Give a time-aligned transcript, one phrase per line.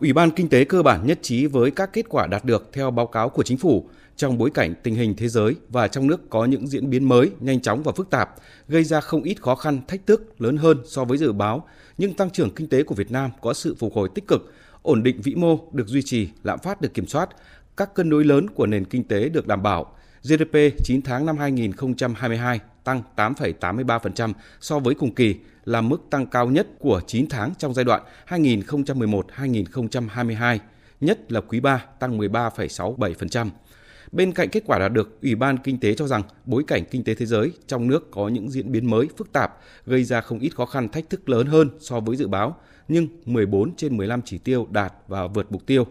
[0.00, 2.90] Ủy ban Kinh tế cơ bản nhất trí với các kết quả đạt được theo
[2.90, 6.30] báo cáo của chính phủ trong bối cảnh tình hình thế giới và trong nước
[6.30, 8.34] có những diễn biến mới, nhanh chóng và phức tạp,
[8.68, 11.66] gây ra không ít khó khăn, thách thức lớn hơn so với dự báo,
[11.98, 15.02] nhưng tăng trưởng kinh tế của Việt Nam có sự phục hồi tích cực, ổn
[15.02, 17.28] định vĩ mô được duy trì, lạm phát được kiểm soát,
[17.78, 19.94] các cân đối lớn của nền kinh tế được đảm bảo.
[20.22, 26.46] GDP 9 tháng năm 2022 tăng 8,83% so với cùng kỳ, là mức tăng cao
[26.46, 30.58] nhất của 9 tháng trong giai đoạn 2011-2022,
[31.00, 33.48] nhất là quý 3 tăng 13,67%.
[34.12, 37.04] Bên cạnh kết quả đạt được, Ủy ban Kinh tế cho rằng bối cảnh kinh
[37.04, 40.38] tế thế giới trong nước có những diễn biến mới phức tạp, gây ra không
[40.38, 42.56] ít khó khăn thách thức lớn hơn so với dự báo,
[42.88, 45.86] nhưng 14 trên 15 chỉ tiêu đạt và vượt mục tiêu.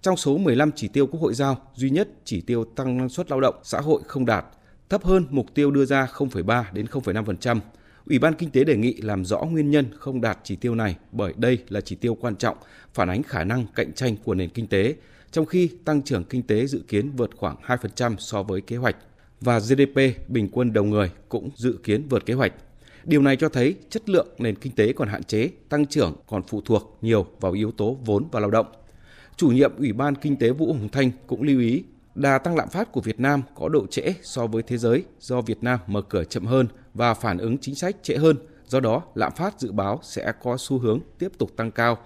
[0.00, 3.30] Trong số 15 chỉ tiêu Quốc hội giao, duy nhất chỉ tiêu tăng năng suất
[3.30, 4.44] lao động xã hội không đạt,
[4.88, 7.60] thấp hơn mục tiêu đưa ra 0,3 đến 0,5%.
[8.06, 10.96] Ủy ban Kinh tế đề nghị làm rõ nguyên nhân không đạt chỉ tiêu này
[11.12, 12.56] bởi đây là chỉ tiêu quan trọng,
[12.94, 14.94] phản ánh khả năng cạnh tranh của nền kinh tế,
[15.32, 18.96] trong khi tăng trưởng kinh tế dự kiến vượt khoảng 2% so với kế hoạch
[19.40, 22.52] và GDP bình quân đầu người cũng dự kiến vượt kế hoạch.
[23.04, 26.42] Điều này cho thấy chất lượng nền kinh tế còn hạn chế, tăng trưởng còn
[26.42, 28.66] phụ thuộc nhiều vào yếu tố vốn và lao động.
[29.36, 32.68] Chủ nhiệm Ủy ban Kinh tế Vũ Hồng Thanh cũng lưu ý đà tăng lạm
[32.68, 36.02] phát của Việt Nam có độ trễ so với thế giới do Việt Nam mở
[36.02, 38.36] cửa chậm hơn và phản ứng chính sách trễ hơn.
[38.66, 41.98] Do đó, lạm phát dự báo sẽ có xu hướng tiếp tục tăng cao.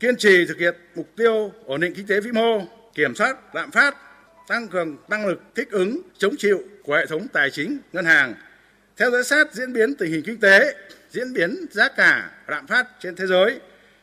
[0.00, 2.62] Kiên trì thực hiện mục tiêu ổn định kinh tế vĩ mô,
[2.94, 3.96] kiểm soát lạm phát,
[4.48, 8.34] tăng cường năng lực thích ứng, chống chịu của hệ thống tài chính, ngân hàng,
[8.96, 10.74] theo dõi sát diễn biến tình hình kinh tế,
[11.10, 13.60] diễn biến giá cả, lạm phát trên thế giới,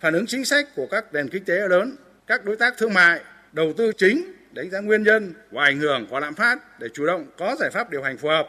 [0.00, 1.96] phản ứng chính sách của các nền kinh tế lớn,
[2.26, 3.20] các đối tác thương mại,
[3.52, 7.06] đầu tư chính, đánh giá nguyên nhân và ảnh hưởng của lạm phát để chủ
[7.06, 8.48] động có giải pháp điều hành phù hợp.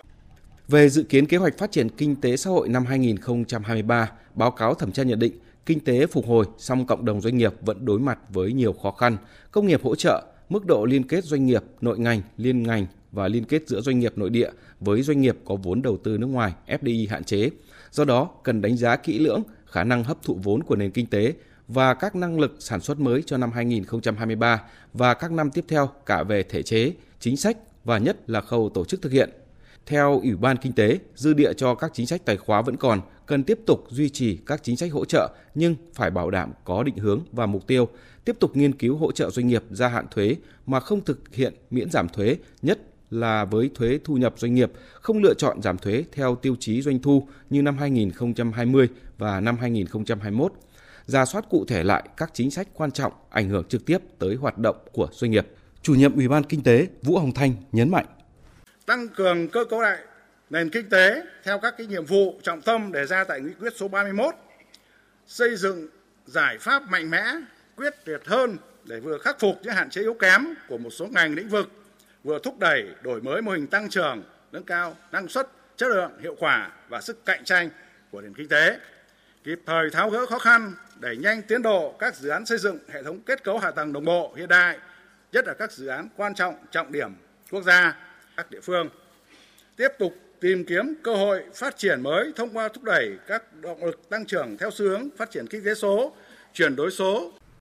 [0.68, 4.74] Về dự kiến kế hoạch phát triển kinh tế xã hội năm 2023, báo cáo
[4.74, 8.00] thẩm tra nhận định kinh tế phục hồi song cộng đồng doanh nghiệp vẫn đối
[8.00, 9.18] mặt với nhiều khó khăn,
[9.52, 13.28] công nghiệp hỗ trợ, mức độ liên kết doanh nghiệp, nội ngành, liên ngành và
[13.28, 14.50] liên kết giữa doanh nghiệp nội địa
[14.80, 17.50] với doanh nghiệp có vốn đầu tư nước ngoài FDI hạn chế.
[17.92, 21.06] Do đó, cần đánh giá kỹ lưỡng khả năng hấp thụ vốn của nền kinh
[21.06, 21.34] tế
[21.68, 24.62] và các năng lực sản xuất mới cho năm 2023
[24.94, 28.70] và các năm tiếp theo cả về thể chế, chính sách và nhất là khâu
[28.74, 29.30] tổ chức thực hiện.
[29.86, 33.02] Theo Ủy ban Kinh tế, dư địa cho các chính sách tài khóa vẫn còn,
[33.26, 36.84] cần tiếp tục duy trì các chính sách hỗ trợ nhưng phải bảo đảm có
[36.84, 37.88] định hướng và mục tiêu,
[38.26, 40.36] tiếp tục nghiên cứu hỗ trợ doanh nghiệp gia hạn thuế
[40.66, 42.80] mà không thực hiện miễn giảm thuế, nhất
[43.10, 46.82] là với thuế thu nhập doanh nghiệp, không lựa chọn giảm thuế theo tiêu chí
[46.82, 50.54] doanh thu như năm 2020 và năm 2021.
[51.06, 54.36] Ra soát cụ thể lại các chính sách quan trọng ảnh hưởng trực tiếp tới
[54.36, 55.48] hoạt động của doanh nghiệp.
[55.82, 58.06] Chủ nhiệm Ủy ban Kinh tế Vũ Hồng Thanh nhấn mạnh.
[58.86, 59.98] Tăng cường cơ cấu lại
[60.50, 63.74] nền kinh tế theo các cái nhiệm vụ trọng tâm đề ra tại nghị quyết
[63.76, 64.36] số 31,
[65.28, 65.88] xây dựng
[66.26, 67.26] giải pháp mạnh mẽ,
[67.76, 71.08] quyết liệt hơn để vừa khắc phục những hạn chế yếu kém của một số
[71.08, 71.72] ngành lĩnh vực
[72.24, 75.48] vừa thúc đẩy đổi mới mô hình tăng trưởng, nâng cao năng suất,
[75.78, 77.70] chất lượng, hiệu quả và sức cạnh tranh
[78.12, 78.80] của nền kinh tế,
[79.44, 82.80] kịp thời tháo gỡ khó khăn, đẩy nhanh tiến độ các dự án xây dựng
[82.90, 84.80] hệ thống kết cấu hạ tầng đồng bộ hiện đại,
[85.32, 87.16] nhất là các dự án quan trọng trọng điểm
[87.52, 87.98] quốc gia,
[88.38, 88.90] các địa phương.
[89.76, 93.86] Tiếp tục tìm kiếm cơ hội phát triển mới thông qua thúc đẩy các động
[93.86, 96.14] lực tăng trưởng theo xu hướng phát triển kinh tế số,
[96.54, 97.34] chuyển đổi số,